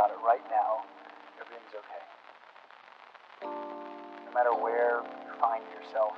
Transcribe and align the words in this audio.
about 0.00 0.16
it 0.16 0.22
right 0.24 0.40
now, 0.48 0.80
everything's 1.36 1.76
okay. 1.76 2.00
No 3.44 4.32
matter 4.32 4.48
where 4.56 5.04
you 5.04 5.28
find 5.36 5.60
yourself, 5.76 6.16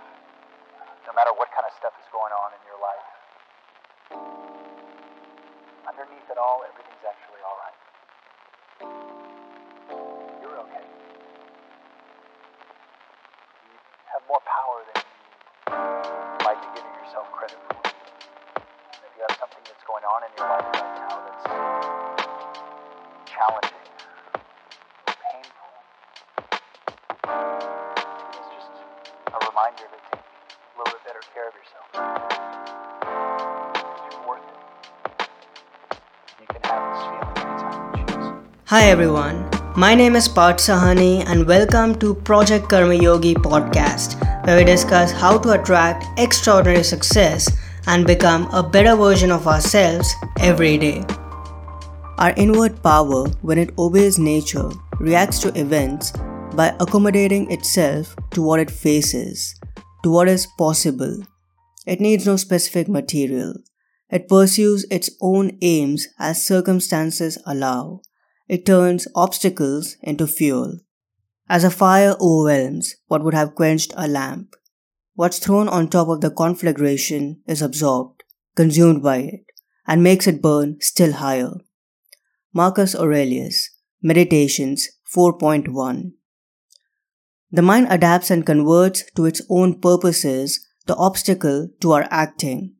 no 1.03 1.11
matter 1.19 1.35
what 1.35 1.51
kind 1.51 1.67
of 1.67 1.75
stuff 1.83 1.91
is 1.99 2.07
going 2.15 2.31
on 2.31 2.55
in 2.55 2.63
your 2.63 2.79
life, 2.79 3.11
underneath 5.83 6.31
it 6.31 6.39
all, 6.39 6.63
everything's 6.63 7.03
actually 7.03 7.43
alright. 7.43 7.75
You're 10.47 10.63
okay. 10.63 10.87
You 13.67 13.75
have 14.15 14.23
more 14.31 14.47
power 14.47 14.87
than 14.95 15.03
you 15.03 15.12
reminder 29.49 29.87
to 29.91 29.99
take 30.11 30.21
a 30.21 30.79
little 30.79 30.93
bit 30.95 31.03
better 31.07 31.23
care 31.35 31.49
of 31.49 31.55
yourself. 31.59 31.87
You're 34.13 34.23
worth 34.29 34.47
it. 34.47 35.99
You 36.41 36.47
can 36.47 36.63
have 36.63 36.83
this 36.93 37.03
feeling 37.11 37.35
anytime 37.43 37.75
you 37.99 38.05
choose. 38.07 38.61
Hi 38.67 38.85
everyone, 38.85 39.51
my 39.77 39.95
name 39.95 40.15
is 40.15 40.29
Parth 40.29 40.59
Sawhney 40.59 41.25
and 41.27 41.47
welcome 41.47 41.99
to 41.99 42.15
Project 42.15 42.69
Karma 42.69 42.95
Yogi 42.95 43.35
podcast, 43.35 44.15
where 44.47 44.59
we 44.59 44.65
discuss 44.65 45.11
how 45.11 45.39
to 45.39 45.61
attract 45.61 46.05
extraordinary 46.19 46.85
success 46.85 47.51
and 47.89 48.07
become 48.07 48.49
a 48.53 48.63
better 48.63 48.95
version 48.95 49.33
of 49.33 49.49
ourselves 49.49 50.15
every 50.39 50.79
day. 50.79 51.05
Our 52.19 52.33
inward 52.37 52.81
power, 52.83 53.27
when 53.41 53.59
it 53.59 53.75
obeys 53.77 54.19
nature, 54.21 54.71
reacts 55.01 55.41
to 55.41 55.59
events 55.59 56.13
by 56.55 56.75
accommodating 56.81 57.51
itself 57.51 58.15
to 58.31 58.43
what 58.43 58.61
it 58.61 58.71
faces, 58.71 59.59
to 60.03 60.11
what 60.11 60.29
is 60.29 60.47
possible. 60.59 61.23
It 61.87 62.01
needs 62.01 62.27
no 62.27 62.37
specific 62.37 62.89
material. 62.89 63.55
It 64.11 64.29
pursues 64.29 64.85
its 64.91 65.11
own 65.21 65.59
aims 65.63 66.09
as 66.19 66.45
circumstances 66.45 67.39
allow. 67.47 68.03
It 68.49 68.67
turns 68.67 69.09
obstacles 69.15 69.97
into 70.03 70.27
fuel. 70.27 70.81
As 71.49 71.65
a 71.65 71.71
fire 71.71 72.15
overwhelms 72.21 72.97
what 73.09 73.25
would 73.25 73.35
have 73.35 73.55
quenched 73.55 73.95
a 73.97 74.07
lamp, 74.07 74.55
what's 75.15 75.39
thrown 75.39 75.69
on 75.69 75.89
top 75.89 76.09
of 76.09 76.21
the 76.21 76.31
conflagration 76.31 77.43
is 77.47 77.63
absorbed, 77.63 78.25
consumed 78.55 79.03
by 79.03 79.19
it, 79.19 79.45
and 79.87 80.03
makes 80.03 80.27
it 80.27 80.43
burn 80.43 80.77
still 80.81 81.13
higher. 81.13 81.55
Marcus 82.53 82.95
Aurelius, 82.95 83.71
Meditations 84.03 84.89
4.1 85.15 86.13
The 87.55 87.61
mind 87.63 87.89
adapts 87.91 88.31
and 88.31 88.47
converts 88.47 89.05
to 89.15 89.27
its 89.27 89.43
own 89.51 89.79
purposes 89.79 90.67
the 90.87 90.97
obstacle 90.97 91.69
to 91.81 91.93
our 91.93 92.09
acting. 92.11 92.75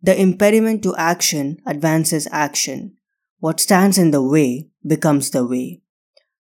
The 0.00 0.18
impediment 0.18 0.82
to 0.84 0.96
action 0.96 1.58
advances 1.66 2.26
action. 2.32 2.96
What 3.38 3.60
stands 3.60 3.98
in 3.98 4.12
the 4.12 4.22
way 4.22 4.68
becomes 4.86 5.30
the 5.30 5.46
way. 5.46 5.82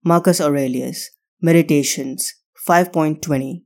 Marcus 0.04 0.42
Aurelius, 0.42 1.10
Meditations 1.40 2.34
5.20 2.68 3.62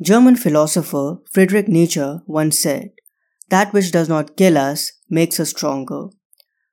German 0.00 0.36
philosopher 0.36 1.16
Friedrich 1.32 1.66
Nietzsche 1.66 2.18
once 2.26 2.60
said, 2.60 2.90
That 3.48 3.72
which 3.72 3.90
does 3.90 4.08
not 4.08 4.36
kill 4.36 4.56
us 4.56 4.92
makes 5.10 5.40
us 5.40 5.50
stronger. 5.50 6.06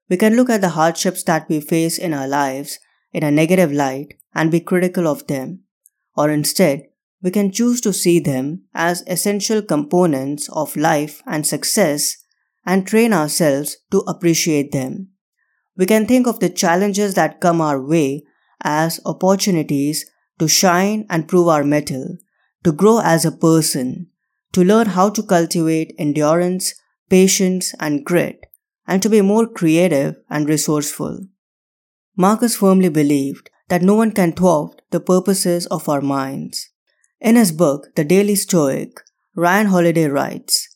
We 0.07 0.17
can 0.17 0.35
look 0.35 0.51
at 0.51 0.61
the 0.61 0.69
hardships 0.69 1.23
that 1.23 1.49
we 1.49 1.59
face 1.61 1.97
in 1.97 2.13
our 2.13 2.27
lives 2.27 2.77
in 3.11 3.23
a 3.23 3.31
negative 3.31 3.71
light 3.71 4.13
and 4.35 4.51
be 4.51 4.59
critical 4.59 5.07
of 5.07 5.25
them, 5.27 5.63
or 6.15 6.29
instead, 6.29 6.83
we 7.21 7.31
can 7.31 7.51
choose 7.51 7.81
to 7.81 7.93
see 7.93 8.19
them 8.19 8.63
as 8.73 9.03
essential 9.07 9.61
components 9.61 10.49
of 10.53 10.75
life 10.75 11.21
and 11.25 11.45
success 11.45 12.17
and 12.65 12.87
train 12.87 13.13
ourselves 13.13 13.77
to 13.91 13.99
appreciate 13.99 14.71
them. 14.71 15.09
We 15.75 15.85
can 15.85 16.05
think 16.05 16.27
of 16.27 16.39
the 16.39 16.49
challenges 16.49 17.13
that 17.15 17.41
come 17.41 17.61
our 17.61 17.81
way 17.81 18.23
as 18.61 18.99
opportunities 19.05 20.05
to 20.39 20.47
shine 20.47 21.05
and 21.09 21.27
prove 21.27 21.47
our 21.47 21.63
mettle, 21.63 22.17
to 22.63 22.71
grow 22.71 22.99
as 22.99 23.25
a 23.25 23.31
person, 23.31 24.07
to 24.53 24.63
learn 24.63 24.87
how 24.87 25.09
to 25.09 25.23
cultivate 25.23 25.95
endurance, 25.97 26.73
patience, 27.09 27.73
and 27.79 28.05
grit, 28.05 28.45
and 28.87 29.01
to 29.01 29.09
be 29.09 29.21
more 29.21 29.47
creative 29.47 30.15
and 30.29 30.49
resourceful. 30.49 31.19
Marcus 32.15 32.57
firmly 32.57 32.89
believed 32.89 33.49
that 33.69 33.81
no 33.81 33.95
one 33.95 34.11
can 34.11 34.33
thwart 34.33 34.81
the 34.91 34.99
purposes 34.99 35.65
of 35.67 35.87
our 35.87 36.01
minds. 36.01 36.69
In 37.21 37.35
his 37.35 37.51
book, 37.51 37.95
The 37.95 38.03
Daily 38.03 38.35
Stoic, 38.35 39.01
Ryan 39.35 39.67
Holiday 39.67 40.07
writes, 40.07 40.67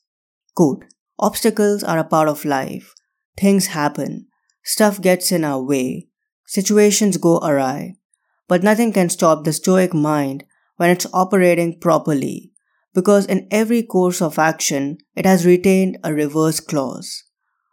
quote, 0.56 0.86
Obstacles 1.20 1.84
are 1.84 1.98
a 1.98 2.04
part 2.04 2.28
of 2.28 2.46
life. 2.46 2.94
Things 3.38 3.68
happen. 3.68 4.28
Stuff 4.64 5.02
gets 5.02 5.32
in 5.32 5.44
our 5.44 5.62
way. 5.62 6.08
Situations 6.48 7.18
go 7.18 7.40
awry. 7.40 7.96
But 8.48 8.64
nothing 8.64 8.94
can 8.94 9.10
stop 9.10 9.44
the 9.44 9.54
Stoic 9.54 9.94
mind 9.94 10.44
when 10.78 10.90
it's 10.90 11.08
operating 11.14 11.80
properly, 11.80 12.52
because 12.94 13.26
in 13.26 13.48
every 13.52 13.84
course 13.84 14.22
of 14.22 14.38
action, 14.38 14.98
it 15.16 15.26
has 15.26 15.46
retained 15.46 15.98
a 16.04 16.14
reverse 16.14 16.60
clause. 16.60 17.24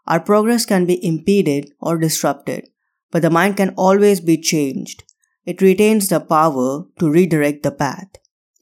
Our 0.07 0.21
progress 0.21 0.65
can 0.65 0.87
be 0.87 1.05
impeded 1.05 1.71
or 1.81 1.99
disrupted, 1.99 2.69
but 3.11 3.23
the 3.23 3.31
mind 3.31 3.57
can 3.57 3.75
always 3.77 4.21
be 4.21 4.39
changed. 4.39 5.05
It 5.45 5.63
retains 5.63 6.09
the 6.09 6.21
power 6.21 6.85
to 6.99 7.11
redirect 7.11 7.63
the 7.63 7.73
path. 7.73 8.09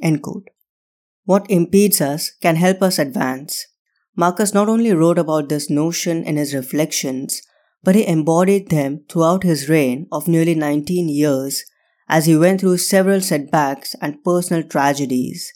End 0.01 0.23
quote. 0.23 0.49
What 1.25 1.51
impedes 1.51 2.01
us 2.01 2.31
can 2.41 2.57
help 2.57 2.83
us 2.83 2.99
advance. 2.99 3.67
Marcus 4.17 4.55
not 4.55 4.69
only 4.69 4.93
wrote 4.93 5.19
about 5.19 5.49
this 5.49 5.69
notion 5.69 6.25
in 6.25 6.37
his 6.37 6.55
reflections, 6.55 7.43
but 7.83 7.95
he 7.95 8.07
embodied 8.07 8.71
them 8.71 9.05
throughout 9.09 9.43
his 9.43 9.69
reign 9.69 10.07
of 10.11 10.29
nearly 10.29 10.55
19 10.55 11.09
years 11.09 11.65
as 12.09 12.27
he 12.27 12.37
went 12.37 12.61
through 12.61 12.79
several 12.79 13.21
setbacks 13.21 13.95
and 14.01 14.25
personal 14.25 14.63
tragedies, 14.63 15.53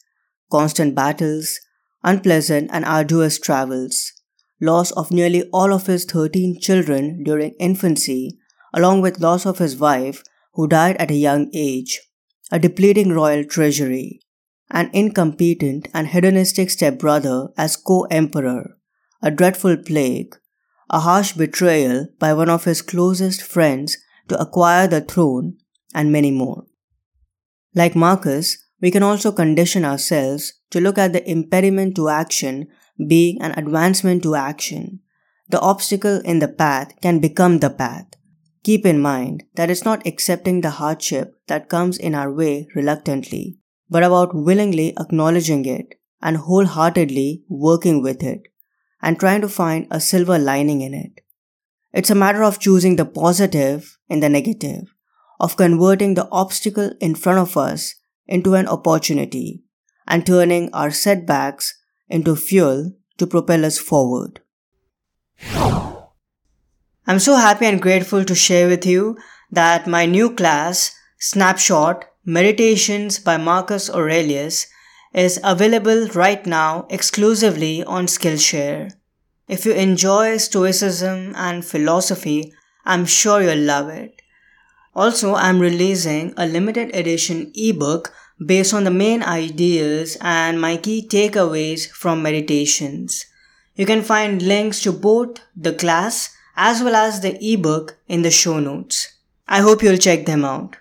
constant 0.50 0.94
battles, 0.94 1.58
unpleasant 2.04 2.68
and 2.72 2.84
arduous 2.84 3.38
travels, 3.38 4.12
loss 4.60 4.90
of 4.92 5.10
nearly 5.10 5.48
all 5.52 5.72
of 5.72 5.86
his 5.86 6.04
13 6.04 6.60
children 6.60 7.22
during 7.24 7.54
infancy, 7.58 8.38
along 8.74 9.00
with 9.00 9.20
loss 9.20 9.46
of 9.46 9.58
his 9.58 9.76
wife 9.76 10.22
who 10.54 10.66
died 10.66 10.96
at 10.96 11.10
a 11.10 11.14
young 11.14 11.50
age, 11.52 12.00
a 12.50 12.58
depleting 12.58 13.12
royal 13.12 13.44
treasury, 13.44 14.20
an 14.70 14.90
incompetent 14.92 15.88
and 15.94 16.08
hedonistic 16.08 16.70
stepbrother 16.70 17.48
as 17.56 17.76
co-emperor, 17.76 18.76
a 19.22 19.30
dreadful 19.30 19.76
plague, 19.76 20.36
a 20.90 21.00
harsh 21.00 21.32
betrayal 21.32 22.06
by 22.18 22.32
one 22.34 22.50
of 22.50 22.64
his 22.64 22.82
closest 22.82 23.42
friends 23.42 23.96
to 24.28 24.40
acquire 24.40 24.86
the 24.86 25.00
throne, 25.00 25.56
and 25.94 26.10
many 26.10 26.30
more. 26.30 26.64
Like 27.74 27.94
Marcus, 27.94 28.58
we 28.80 28.90
can 28.90 29.02
also 29.02 29.32
condition 29.32 29.84
ourselves 29.84 30.54
to 30.70 30.80
look 30.80 30.98
at 30.98 31.12
the 31.12 31.28
impediment 31.30 31.96
to 31.96 32.08
action 32.08 32.68
being 33.06 33.40
an 33.40 33.52
advancement 33.52 34.22
to 34.22 34.34
action. 34.34 35.00
The 35.48 35.60
obstacle 35.60 36.20
in 36.24 36.38
the 36.38 36.48
path 36.48 36.92
can 37.00 37.18
become 37.18 37.58
the 37.58 37.70
path. 37.70 38.06
Keep 38.64 38.86
in 38.86 39.00
mind 39.00 39.44
that 39.56 39.70
it's 39.70 39.84
not 39.84 40.06
accepting 40.06 40.60
the 40.60 40.70
hardship 40.70 41.34
that 41.48 41.68
comes 41.68 41.98
in 41.98 42.14
our 42.14 42.32
way 42.32 42.68
reluctantly, 42.76 43.58
but 43.90 44.04
about 44.04 44.34
willingly 44.34 44.96
acknowledging 44.98 45.64
it 45.64 45.98
and 46.20 46.36
wholeheartedly 46.36 47.42
working 47.48 48.02
with 48.02 48.22
it 48.22 48.42
and 49.02 49.18
trying 49.18 49.40
to 49.40 49.48
find 49.48 49.88
a 49.90 50.00
silver 50.00 50.38
lining 50.38 50.80
in 50.80 50.94
it. 50.94 51.22
It's 51.92 52.10
a 52.10 52.14
matter 52.14 52.44
of 52.44 52.60
choosing 52.60 52.94
the 52.94 53.04
positive 53.04 53.98
in 54.08 54.20
the 54.20 54.28
negative, 54.28 54.94
of 55.40 55.56
converting 55.56 56.14
the 56.14 56.28
obstacle 56.30 56.92
in 57.00 57.16
front 57.16 57.40
of 57.40 57.56
us 57.56 57.96
into 58.28 58.54
an 58.54 58.68
opportunity 58.68 59.64
and 60.06 60.24
turning 60.24 60.72
our 60.72 60.92
setbacks 60.92 61.76
into 62.08 62.36
fuel 62.36 62.92
to 63.18 63.26
propel 63.26 63.64
us 63.64 63.78
forward. 63.78 64.40
I'm 67.04 67.18
so 67.18 67.34
happy 67.34 67.66
and 67.66 67.82
grateful 67.82 68.24
to 68.24 68.34
share 68.34 68.68
with 68.68 68.86
you 68.86 69.18
that 69.50 69.88
my 69.88 70.06
new 70.06 70.32
class, 70.34 70.94
Snapshot 71.18 72.04
Meditations 72.24 73.18
by 73.18 73.36
Marcus 73.36 73.90
Aurelius, 73.90 74.68
is 75.12 75.40
available 75.42 76.06
right 76.14 76.46
now 76.46 76.86
exclusively 76.90 77.82
on 77.82 78.06
Skillshare. 78.06 78.92
If 79.48 79.66
you 79.66 79.72
enjoy 79.72 80.36
Stoicism 80.36 81.34
and 81.36 81.64
philosophy, 81.64 82.52
I'm 82.84 83.04
sure 83.04 83.42
you'll 83.42 83.66
love 83.66 83.88
it. 83.88 84.22
Also, 84.94 85.34
I'm 85.34 85.58
releasing 85.58 86.32
a 86.36 86.46
limited 86.46 86.94
edition 86.94 87.50
ebook 87.56 88.12
based 88.46 88.72
on 88.72 88.84
the 88.84 88.92
main 88.92 89.24
ideas 89.24 90.16
and 90.20 90.60
my 90.60 90.76
key 90.76 91.04
takeaways 91.06 91.88
from 91.88 92.22
meditations. 92.22 93.26
You 93.74 93.86
can 93.86 94.02
find 94.02 94.40
links 94.40 94.80
to 94.84 94.92
both 94.92 95.40
the 95.56 95.72
class 95.72 96.30
as 96.56 96.82
well 96.82 96.94
as 96.94 97.20
the 97.20 97.38
ebook 97.40 97.98
in 98.08 98.22
the 98.22 98.30
show 98.30 98.58
notes. 98.58 99.14
I 99.48 99.60
hope 99.60 99.82
you'll 99.82 99.96
check 99.96 100.26
them 100.26 100.44
out. 100.44 100.76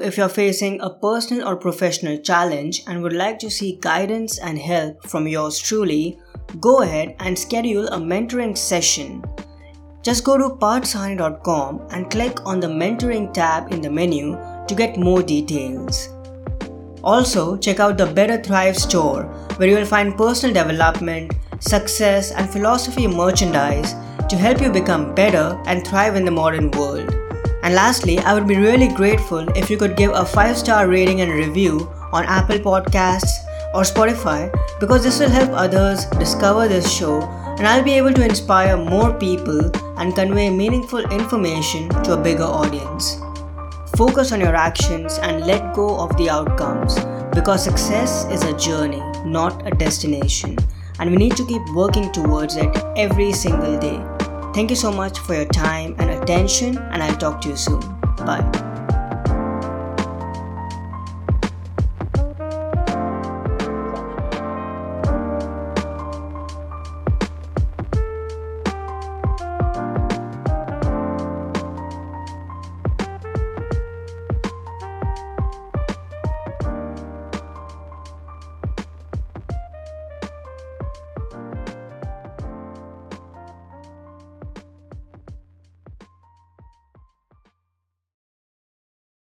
If 0.00 0.16
you're 0.16 0.28
facing 0.28 0.80
a 0.80 0.90
personal 0.90 1.46
or 1.46 1.56
professional 1.56 2.18
challenge 2.18 2.82
and 2.86 3.02
would 3.02 3.12
like 3.12 3.38
to 3.40 3.50
seek 3.50 3.82
guidance 3.82 4.38
and 4.38 4.58
help 4.58 5.06
from 5.06 5.28
yours 5.28 5.58
truly, 5.58 6.18
go 6.60 6.82
ahead 6.82 7.14
and 7.18 7.38
schedule 7.38 7.88
a 7.88 7.98
mentoring 7.98 8.56
session. 8.56 9.22
Just 10.02 10.24
go 10.24 10.38
to 10.38 10.56
parthsawhney.com 10.56 11.88
and 11.90 12.10
click 12.10 12.46
on 12.46 12.60
the 12.60 12.68
mentoring 12.68 13.34
tab 13.34 13.70
in 13.72 13.82
the 13.82 13.90
menu 13.90 14.38
to 14.68 14.74
get 14.74 14.96
more 14.96 15.22
details. 15.22 16.08
Also, 17.02 17.56
check 17.56 17.80
out 17.80 17.96
the 17.96 18.06
Better 18.06 18.42
Thrive 18.42 18.76
store 18.76 19.24
where 19.56 19.68
you 19.68 19.76
will 19.76 19.86
find 19.86 20.16
personal 20.16 20.54
development, 20.54 21.32
success, 21.60 22.32
and 22.32 22.48
philosophy 22.50 23.06
merchandise 23.06 23.94
to 24.28 24.36
help 24.36 24.60
you 24.60 24.70
become 24.70 25.14
better 25.14 25.60
and 25.66 25.86
thrive 25.86 26.16
in 26.16 26.24
the 26.24 26.30
modern 26.30 26.70
world. 26.72 27.12
And 27.62 27.74
lastly, 27.74 28.18
I 28.18 28.34
would 28.34 28.46
be 28.46 28.56
really 28.56 28.88
grateful 28.88 29.48
if 29.56 29.68
you 29.68 29.76
could 29.76 29.96
give 29.96 30.12
a 30.12 30.24
5 30.24 30.56
star 30.56 30.88
rating 30.88 31.20
and 31.22 31.32
review 31.32 31.90
on 32.12 32.24
Apple 32.24 32.58
Podcasts 32.58 33.44
or 33.74 33.82
Spotify 33.82 34.50
because 34.80 35.02
this 35.02 35.18
will 35.18 35.30
help 35.30 35.50
others 35.52 36.06
discover 36.18 36.68
this 36.68 36.90
show 36.90 37.22
and 37.58 37.66
I'll 37.66 37.82
be 37.82 37.94
able 37.94 38.12
to 38.14 38.24
inspire 38.24 38.76
more 38.76 39.12
people 39.12 39.70
and 39.98 40.14
convey 40.14 40.48
meaningful 40.48 41.00
information 41.10 41.88
to 42.04 42.12
a 42.12 42.22
bigger 42.22 42.44
audience. 42.44 43.20
Focus 43.98 44.30
on 44.30 44.40
your 44.40 44.54
actions 44.54 45.18
and 45.18 45.44
let 45.44 45.74
go 45.74 45.98
of 45.98 46.16
the 46.16 46.30
outcomes 46.30 47.00
because 47.34 47.64
success 47.64 48.26
is 48.30 48.44
a 48.44 48.56
journey, 48.56 49.02
not 49.24 49.66
a 49.66 49.72
destination, 49.72 50.56
and 51.00 51.10
we 51.10 51.16
need 51.16 51.36
to 51.36 51.44
keep 51.44 51.62
working 51.74 52.12
towards 52.12 52.54
it 52.54 52.70
every 52.96 53.32
single 53.32 53.76
day. 53.76 54.00
Thank 54.54 54.70
you 54.70 54.76
so 54.76 54.92
much 54.92 55.18
for 55.18 55.34
your 55.34 55.46
time 55.46 55.96
and 55.98 56.10
attention, 56.10 56.78
and 56.78 57.02
I'll 57.02 57.16
talk 57.16 57.40
to 57.40 57.48
you 57.48 57.56
soon. 57.56 57.80
Bye. 58.18 58.67